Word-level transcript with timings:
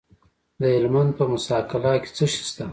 د 0.59 0.61
هلمند 0.75 1.11
په 1.17 1.23
موسی 1.31 1.57
قلعه 1.69 1.97
کې 2.03 2.09
څه 2.17 2.25
شی 2.31 2.43
شته؟ 2.49 2.65